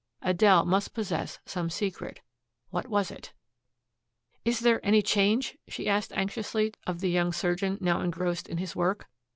[0.23, 2.21] Adele must possess some secret.
[2.71, 3.33] What was it?
[4.43, 8.57] "Is is there any change?" she asked anxiously of the young surgeon now engrossed in
[8.57, 9.07] his work.